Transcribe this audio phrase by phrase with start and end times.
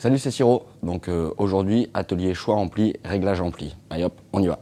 [0.00, 0.64] Salut, c'est Siro.
[0.82, 3.76] Donc euh, aujourd'hui, atelier choix ampli, réglage ampli.
[3.90, 4.58] Allez hop, on y va.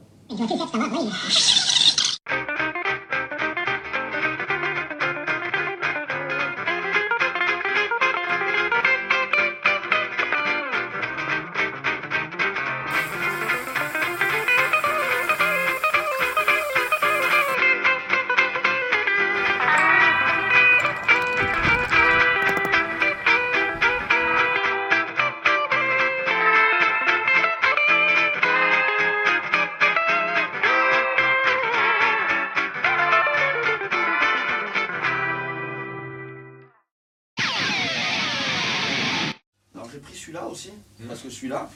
[39.99, 40.71] J'ai pris celui-là aussi,
[41.09, 41.69] parce que celui-là,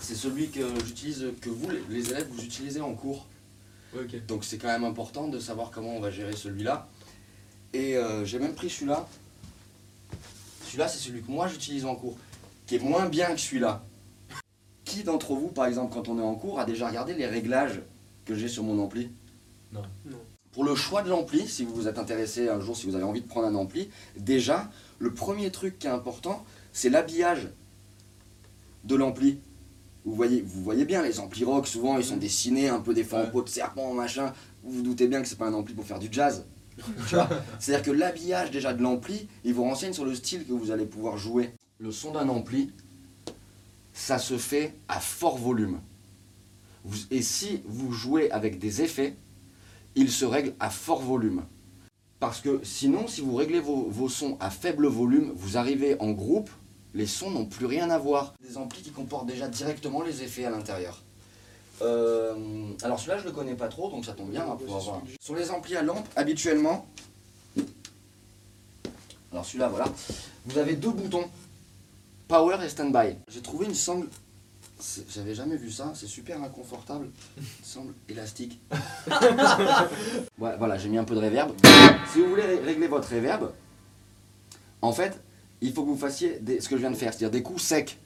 [0.00, 3.26] c'est celui que j'utilise, que vous, les élèves, vous utilisez en cours.
[4.26, 6.88] Donc c'est quand même important de savoir comment on va gérer celui-là.
[7.74, 9.06] Et euh, j'ai même pris celui-là.
[10.64, 12.16] Celui-là, c'est celui que moi j'utilise en cours,
[12.66, 13.84] qui est moins bien que celui-là.
[14.86, 17.82] Qui d'entre vous, par exemple, quand on est en cours, a déjà regardé les réglages
[18.24, 19.10] que j'ai sur mon ampli?
[19.72, 19.82] Non.
[20.52, 23.04] Pour le choix de l'ampli, si vous vous êtes intéressé un jour, si vous avez
[23.04, 27.48] envie de prendre un ampli, déjà, le premier truc qui est important, c'est l'habillage
[28.84, 29.38] de l'ampli.
[30.04, 33.04] Vous voyez, vous voyez bien, les amplis rock, souvent, ils sont dessinés, un peu des
[33.04, 33.30] fois en Ouais.
[33.30, 34.32] peau de serpent, machin.
[34.64, 36.44] Vous vous doutez bien que c'est pas un ampli pour faire du jazz.
[37.60, 40.86] C'est-à-dire que l'habillage déjà de l'ampli, il vous renseigne sur le style que vous allez
[40.86, 41.50] pouvoir jouer.
[41.78, 42.72] Le son d'un ampli,
[43.92, 45.80] ça se fait à fort volume.
[46.84, 49.14] Vous- et si vous jouez avec des effets,
[49.94, 51.42] il se règle à fort volume.
[52.18, 56.10] Parce que sinon, si vous réglez vos, vos sons à faible volume, vous arrivez en
[56.12, 56.50] groupe,
[56.94, 58.34] les sons n'ont plus rien à voir.
[58.46, 61.00] Des amplis qui comportent déjà directement les effets à l'intérieur.
[61.80, 62.34] Euh,
[62.82, 65.02] alors celui-là, je le connais pas trop, donc ça tombe bien, on va pouvoir voir.
[65.20, 66.86] Sur les amplis à lampe, habituellement,
[69.32, 69.86] alors celui-là, voilà,
[70.44, 71.24] vous avez deux boutons,
[72.28, 73.16] power et standby.
[73.28, 74.06] J'ai trouvé une sangle,
[75.08, 78.60] j'avais jamais vu ça, c'est super inconfortable, une sangle élastique.
[80.38, 81.52] Ouais, voilà, j'ai mis un peu de reverb.
[82.12, 83.52] Si vous voulez ré- régler votre reverb,
[84.82, 85.18] en fait,
[85.62, 87.98] il faut que vous fassiez ce que je viens de faire, c'est-à-dire des coups secs.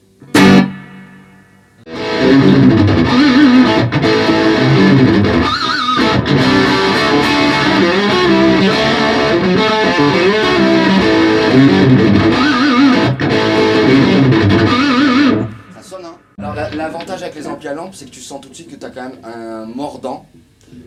[15.73, 18.41] Ça sonne, hein Alors la- l'avantage avec les amplis à lampe, c'est que tu sens
[18.41, 20.25] tout de suite que tu as quand même un mordant,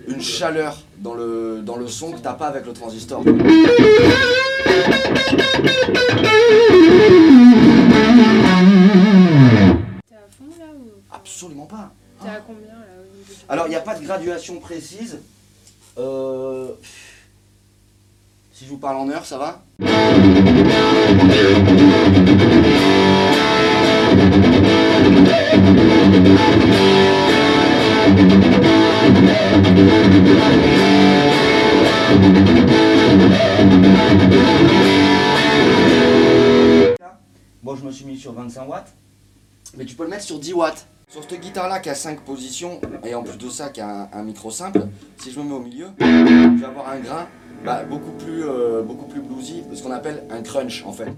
[0.08, 3.22] une chaleur dans le, dans le son que t'as pas avec le transistor.
[10.08, 11.92] T'es à fond là ou Absolument pas.
[12.22, 12.74] t'es à combien là
[13.48, 15.18] Alors, il n'y a pas de graduation précise.
[15.98, 16.68] Euh,
[18.52, 19.62] Si je vous parle en heure, ça va?
[37.76, 38.92] Je me suis mis sur 25 watts.
[39.76, 40.86] Mais tu peux le mettre sur 10 watts.
[41.08, 43.88] Sur cette guitare là qui a 5 positions et en plus de ça qui a
[43.88, 44.86] un, un micro simple,
[45.18, 47.26] si je me mets au milieu, je vais avoir un grain
[47.64, 51.10] bah, beaucoup, plus, euh, beaucoup plus bluesy, ce qu'on appelle un crunch en fait.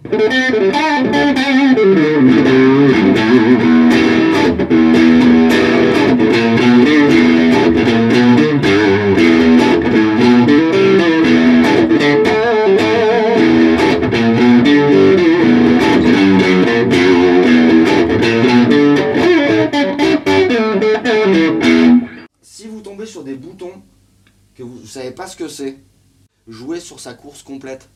[26.48, 27.88] Jouez sur sa course complète.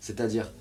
[0.00, 0.52] C'est-à-dire.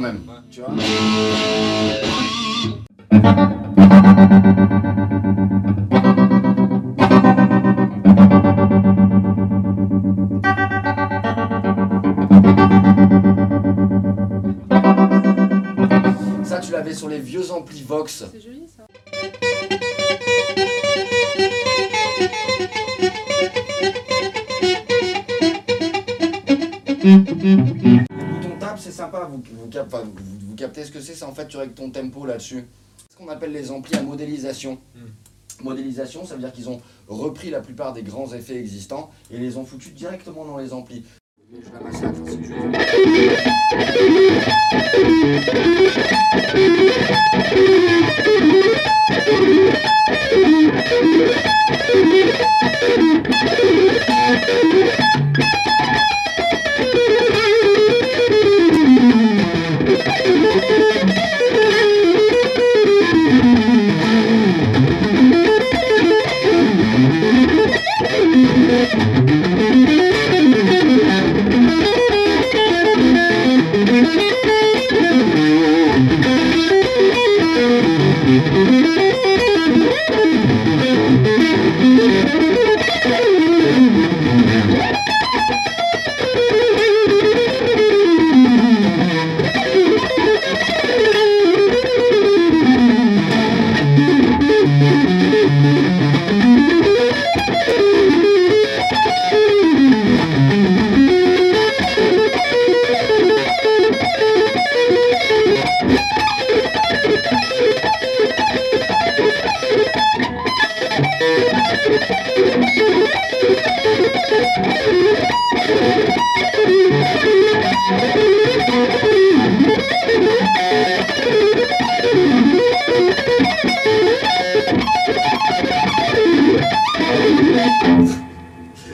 [0.00, 0.20] Quand même.
[0.50, 0.70] Tu vois
[16.44, 18.24] Ça, tu l'avais sur les vieux amplis Vox.
[18.32, 18.86] C'est joli ça.
[28.78, 31.56] C'est sympa, vous, vous, cap- vous- vous captez ce que c'est, c'est en fait tu
[31.56, 32.64] règles ton tempo là-dessus.
[32.98, 34.78] C'est ce qu'on appelle les amplis à modélisation.
[34.94, 35.64] Mm.
[35.64, 39.56] Modélisation, ça veut dire qu'ils ont repris la plupart des grands effets existants et les
[39.58, 41.04] ont foutus directement dans les amplis.
[47.92, 48.89] Je
[81.80, 82.20] la massacre,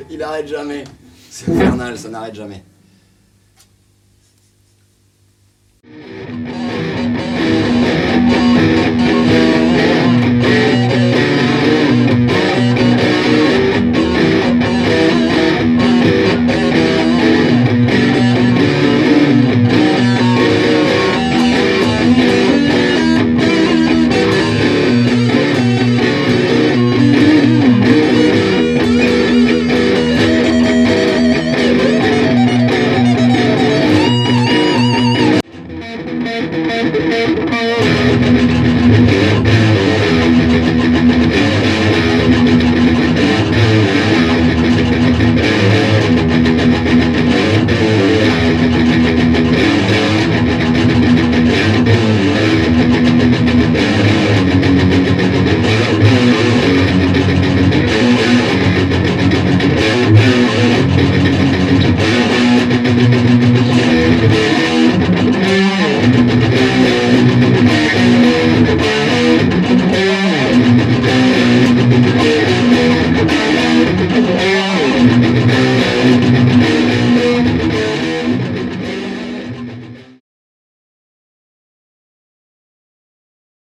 [0.08, 0.84] Il arrête jamais.
[1.30, 2.62] C'est infernal, ça n'arrête jamais.